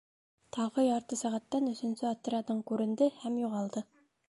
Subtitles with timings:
[0.55, 3.89] Тағы ярты сәғәттән өсөнсө отрядың күренде, һәм юғалды.